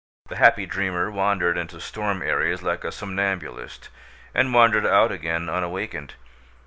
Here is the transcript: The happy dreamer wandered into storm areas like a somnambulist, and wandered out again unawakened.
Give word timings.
The 0.29 0.37
happy 0.37 0.65
dreamer 0.65 1.11
wandered 1.11 1.59
into 1.59 1.79
storm 1.79 2.23
areas 2.23 2.63
like 2.63 2.83
a 2.83 2.91
somnambulist, 2.91 3.89
and 4.33 4.51
wandered 4.51 4.87
out 4.87 5.11
again 5.11 5.47
unawakened. 5.47 6.15